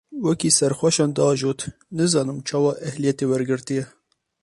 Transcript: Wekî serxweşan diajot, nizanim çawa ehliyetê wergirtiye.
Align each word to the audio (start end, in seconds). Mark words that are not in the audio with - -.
Wekî 0.25 0.49
serxweşan 0.57 1.11
diajot, 1.17 1.59
nizanim 1.97 2.39
çawa 2.47 2.73
ehliyetê 2.87 3.25
wergirtiye. 3.31 3.83